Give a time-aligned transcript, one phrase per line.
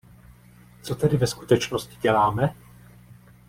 [0.81, 2.55] Co tedy ve skutečnosti děláme?